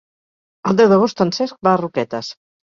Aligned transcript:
El 0.71 0.79
deu 0.79 0.89
d'agost 0.93 1.21
en 1.27 1.33
Cesc 1.39 1.61
va 1.69 1.75
a 1.75 1.81
Roquetes. 1.83 2.33